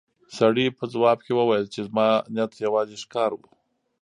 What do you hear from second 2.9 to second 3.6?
ښکار و.